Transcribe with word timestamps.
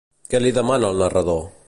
Què 0.31 0.39
li 0.43 0.53
demana 0.55 0.91
el 0.93 1.01
narrador? 1.05 1.41